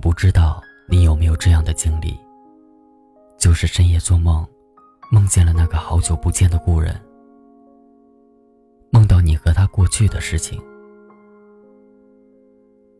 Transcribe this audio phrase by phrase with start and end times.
[0.00, 2.18] 不知道你有没有这样的经历，
[3.36, 4.46] 就是深夜做梦，
[5.12, 6.98] 梦见了那个好久不见的故人，
[8.90, 10.58] 梦到你和他过去的事情，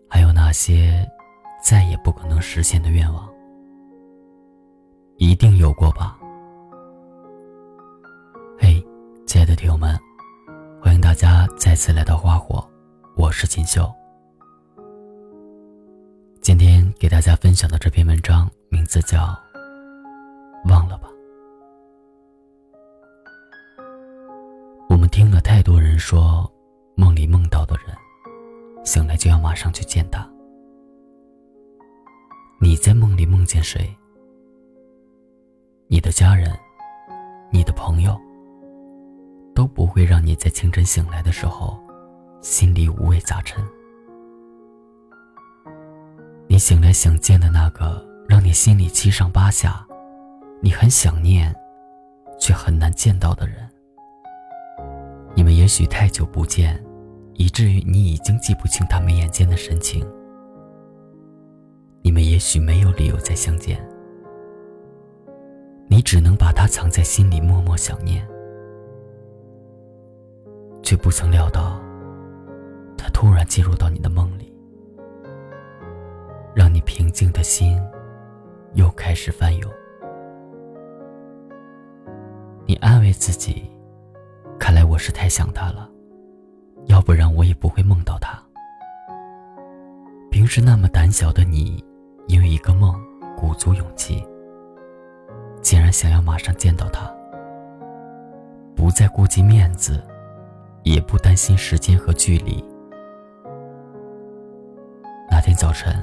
[0.08, 1.08] 还有那些
[1.64, 3.26] 再也不可能实现的愿望，
[5.16, 6.18] 一定有过吧？
[8.58, 8.84] 嘿，
[9.26, 9.98] 亲爱的听友们，
[10.82, 12.62] 欢迎大家再次来到花火，
[13.16, 13.99] 我是锦绣。
[17.10, 19.18] 大家分享的这篇文章名字叫
[20.70, 21.08] 《忘了吧》。
[24.88, 26.48] 我们听了太多人说，
[26.94, 27.96] 梦里梦到的人，
[28.84, 30.24] 醒来就要马上去见他。
[32.60, 33.92] 你在梦里梦见谁？
[35.88, 36.56] 你的家人、
[37.50, 38.16] 你的朋友，
[39.52, 41.76] 都不会让你在清晨醒来的时候，
[42.40, 43.62] 心里五味杂陈。
[46.60, 49.84] 醒来想见的那个，让你心里七上八下，
[50.60, 51.52] 你很想念，
[52.38, 53.66] 却很难见到的人。
[55.34, 56.78] 你们也许太久不见，
[57.34, 60.06] 以至于你已经记不清他们眼间的神情。
[62.02, 63.82] 你们也许没有理由再相见，
[65.88, 68.26] 你只能把他藏在心里，默默想念，
[70.82, 71.80] 却不曾料到，
[72.98, 74.52] 他突然进入到你的梦里。
[76.54, 77.80] 让你平静的心
[78.74, 79.70] 又开始翻涌。
[82.66, 83.70] 你安慰自己，
[84.58, 85.88] 看来我是太想他了，
[86.86, 88.40] 要不然我也不会梦到他。
[90.30, 91.84] 平时那么胆小的你，
[92.26, 92.94] 因为一个梦
[93.36, 94.24] 鼓足勇气，
[95.60, 97.12] 竟然想要马上见到他，
[98.74, 100.02] 不再顾及面子，
[100.82, 102.64] 也不担心时间和距离。
[105.30, 105.94] 那天早晨。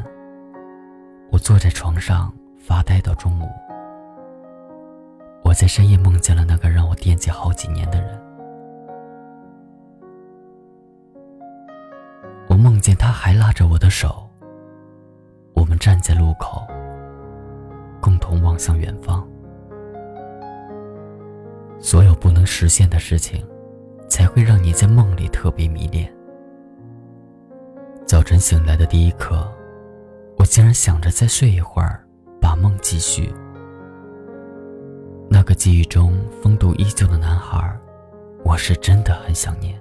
[1.29, 3.47] 我坐在床上发呆到中午。
[5.43, 8.21] 我在深夜梦见了那个让我惦记好几年的人。
[12.49, 14.27] 我梦见他还拉着我的手。
[15.53, 16.65] 我们站在路口，
[18.01, 19.27] 共同望向远方。
[21.79, 23.45] 所有不能实现的事情，
[24.09, 26.11] 才会让你在梦里特别迷恋。
[28.05, 29.49] 早晨醒来的第一刻。
[30.47, 32.03] 竟然想着再睡一会儿，
[32.41, 33.31] 把梦继续。
[35.29, 37.77] 那个记忆中风度依旧的男孩，
[38.43, 39.79] 我是真的很想念。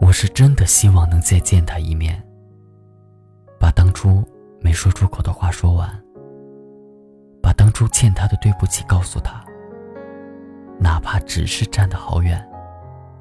[0.00, 2.22] 我是真的希望能再见他一面，
[3.58, 4.22] 把当初
[4.60, 5.88] 没说出口的话说完，
[7.42, 9.44] 把当初欠他的对不起告诉他，
[10.78, 12.42] 哪怕只是站得好远，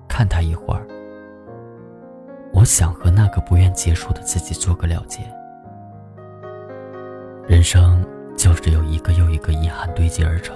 [0.08, 0.86] 看他一会儿。
[2.64, 5.20] 我想和那个不愿结束的自己做个了结。
[7.46, 8.02] 人生
[8.38, 10.56] 就是由一个又一个遗憾堆积而成。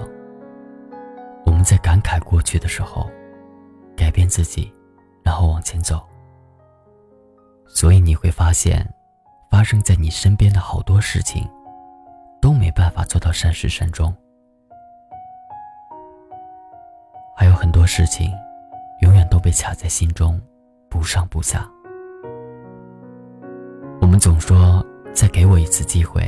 [1.44, 3.10] 我们在感慨过去的时候，
[3.94, 4.72] 改变自己，
[5.22, 6.02] 然后往前走。
[7.66, 8.90] 所以你会发现，
[9.50, 11.46] 发生在你身边的好多事情，
[12.40, 14.16] 都没办法做到善始善终。
[17.36, 18.32] 还有很多事情，
[19.02, 20.40] 永远都被卡在心中，
[20.88, 21.70] 不上不下。
[24.18, 24.84] 总说
[25.14, 26.22] 再给我一次机会，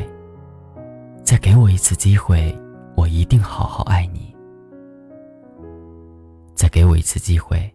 [1.25, 2.57] 再给我一次机会，
[2.97, 4.35] 我一定好好爱你。
[6.55, 7.73] 再给我一次机会，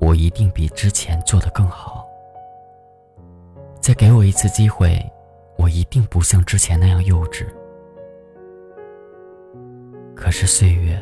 [0.00, 2.04] 我一定比之前做的更好。
[3.80, 4.98] 再给我一次机会，
[5.58, 7.46] 我一定不像之前那样幼稚。
[10.16, 10.98] 可是岁月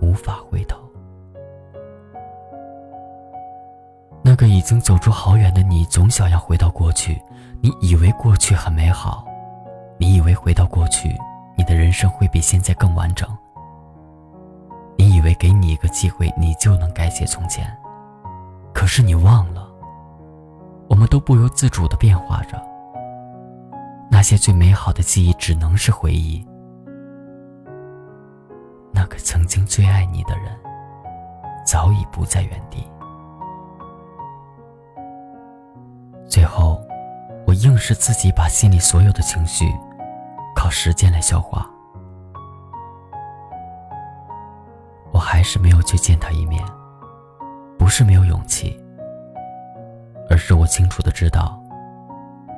[0.00, 0.85] 无法回头。
[4.38, 7.18] 那个已经走出好远的你，总想要回到过去。
[7.62, 9.24] 你以为过去很美好，
[9.98, 11.16] 你以为回到过去，
[11.56, 13.26] 你的人生会比现在更完整。
[14.98, 17.66] 你以为给你一个机会，你就能改写从前。
[18.74, 19.66] 可是你忘了，
[20.90, 22.62] 我们都不由自主的变化着。
[24.10, 26.46] 那些最美好的记忆，只能是回忆。
[28.92, 30.54] 那个曾经最爱你的人，
[31.64, 32.86] 早已不在原地。
[36.28, 36.84] 最后，
[37.46, 39.64] 我硬是自己把心里所有的情绪，
[40.54, 41.68] 靠时间来消化。
[45.12, 46.62] 我还是没有去见他一面，
[47.78, 48.78] 不是没有勇气，
[50.28, 51.58] 而是我清楚的知道，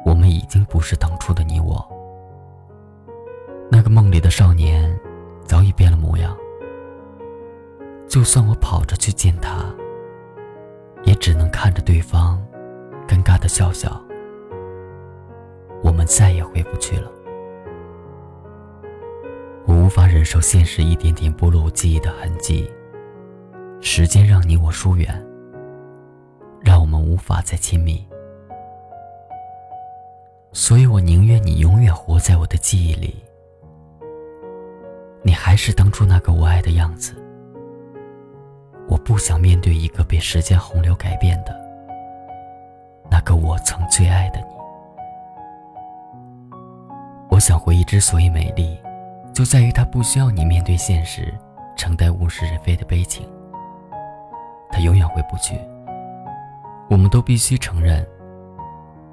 [0.05, 1.87] 我们已经不是当初的你我。
[3.71, 4.99] 那个梦里的少年，
[5.45, 6.37] 早已变了模样。
[8.09, 9.63] 就算我跑着去见他，
[11.05, 12.43] 也只能看着对方。
[13.09, 14.01] 尴尬的笑笑，
[15.83, 17.11] 我们再也回不去了。
[19.65, 22.71] 我无法忍受现实一点点剥落我记忆的痕迹。
[23.81, 25.27] 时间让你我疏远，
[26.61, 28.07] 让我们无法再亲密。
[30.53, 33.17] 所以我宁愿你永远活在我的记忆里。
[35.23, 37.15] 你还是当初那个我爱的样子。
[38.89, 41.68] 我不想面对一个被时间洪流改变的
[43.43, 44.47] 我曾最爱的你。
[47.31, 48.79] 我想回忆之所以美丽，
[49.33, 51.33] 就在于它不需要你面对现实，
[51.77, 53.29] 承担物是人非的悲情。
[54.71, 55.59] 它永远回不去。
[56.91, 58.07] 我们都必须承认。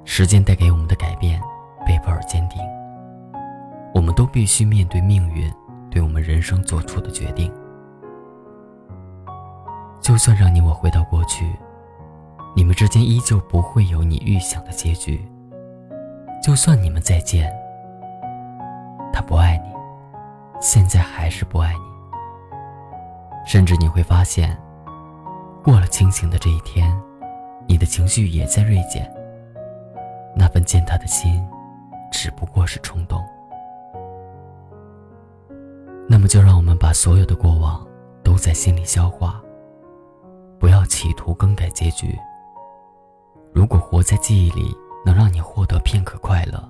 [0.04, 1.40] 时间带给我们的改变，
[1.84, 2.60] 被迫而坚定。
[3.92, 5.52] 我们都必须面对命运
[5.90, 7.52] 对我们人生做出的决定。
[10.00, 11.44] 就算让你我回到过去，
[12.56, 15.22] 你们之间依旧不会有你预想的结局。
[16.42, 17.54] 就算你们再见，
[19.12, 19.68] 他不爱你，
[20.58, 21.80] 现在还是不爱你。
[23.44, 24.56] 甚至你会发现，
[25.62, 26.98] 过了清醒的这一天，
[27.68, 29.06] 你的情绪也在锐减。
[30.34, 31.46] 那份见他的心，
[32.10, 33.22] 只不过是冲动。
[36.08, 37.86] 那么，就让我们把所有的过往
[38.24, 39.42] 都在心里消化，
[40.58, 42.18] 不要企图更改结局。
[43.56, 46.62] 如果活在记忆里能让你获得片刻快乐，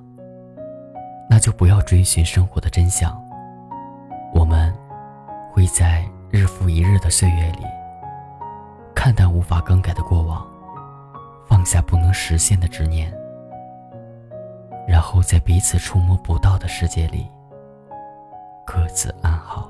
[1.29, 3.13] 那就不要追寻生活的真相。
[4.33, 4.73] 我们
[5.53, 7.65] 会在日复一日的岁月里，
[8.95, 10.47] 看淡无法更改的过往，
[11.49, 13.13] 放下不能实现的执念。
[14.87, 17.29] 然后在彼此触摸不到的世界里，
[18.65, 19.69] 各自安好。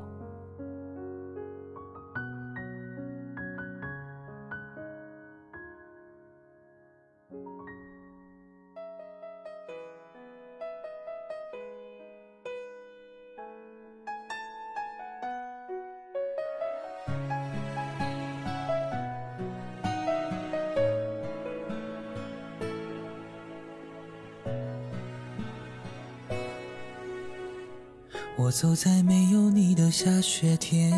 [28.38, 30.92] 我走在没有你的下雪天，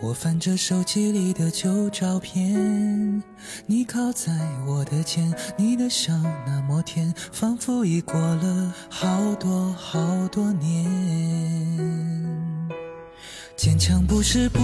[0.00, 3.20] 我翻着手机里的旧照片，
[3.66, 4.32] 你靠在
[4.64, 6.12] 我的肩，你的笑
[6.46, 10.86] 那么甜，仿佛已过了好多好多年。
[13.56, 14.60] 坚强不是不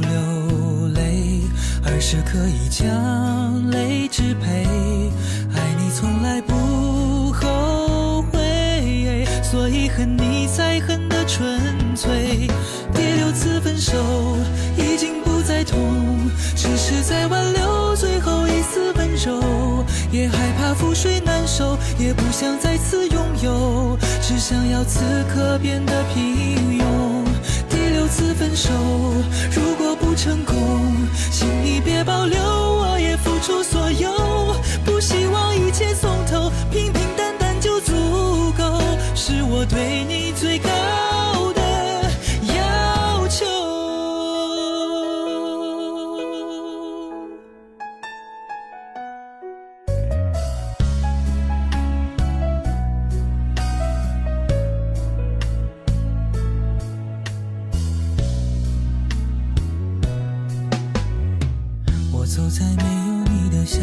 [0.00, 1.42] 流泪，
[1.84, 4.64] 而是可以将泪支配，
[5.52, 6.55] 爱你从来不。
[9.88, 11.60] 恨你才恨得纯
[11.94, 12.48] 粹，
[12.94, 13.94] 第六次分手
[14.76, 15.78] 已经不再痛，
[16.54, 25.00] 只是在挽留最后一丝温柔，也害怕覆水难收，也不想再次拥有，只想要此
[25.32, 26.84] 刻变得平庸。
[27.68, 28.70] 第六次分手
[29.50, 30.54] 如果不成功，
[31.30, 34.10] 请你别保留，我也付出所有，
[34.84, 35.25] 不希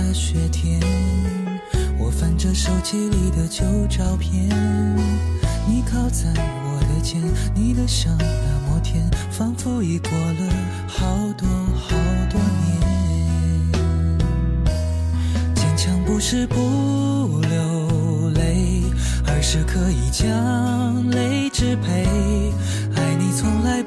[0.03, 0.79] 的雪天。
[1.98, 4.50] 我翻着手机里的旧照片，
[5.67, 6.29] 你靠在
[6.65, 7.22] 我的肩，
[7.55, 8.25] 你的笑那
[8.67, 10.53] 么甜，仿佛已过了
[10.88, 11.05] 好
[11.38, 11.95] 多好
[12.29, 12.74] 多年。
[15.55, 16.55] 坚强不是不
[17.41, 18.83] 流泪，
[19.25, 22.05] 而是可以将泪支配。
[22.95, 23.81] 爱你从来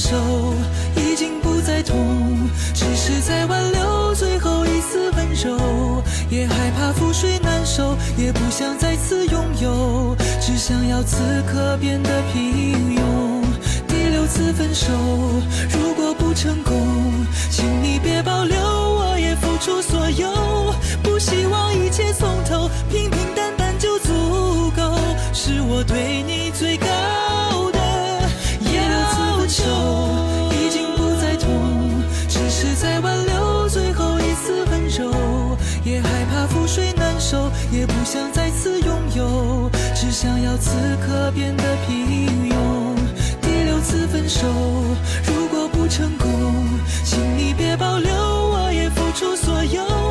[0.00, 0.16] 手
[0.96, 13.02] 已经不再痛，只是在挽留最后一丝温柔，也害怕覆水难收，也不想再次拥有，只想要此刻变得平庸。
[13.86, 14.90] 第六次分手
[15.68, 16.74] 如果不成功，
[17.50, 20.30] 请你别保留，我也付出所有，
[40.10, 40.72] 只想要此
[41.06, 42.96] 刻变得平庸，
[43.40, 44.44] 第六次分手，
[45.24, 46.28] 如果不成功，
[47.04, 50.09] 请你别保留，我也付出所有。